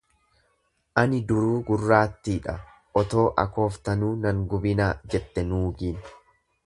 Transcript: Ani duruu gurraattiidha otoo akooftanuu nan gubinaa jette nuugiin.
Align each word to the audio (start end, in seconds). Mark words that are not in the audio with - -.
Ani 1.01 1.19
duruu 1.31 1.59
gurraattiidha 1.67 2.55
otoo 3.03 3.27
akooftanuu 3.45 4.13
nan 4.25 4.41
gubinaa 4.55 4.89
jette 5.17 5.45
nuugiin. 5.53 6.01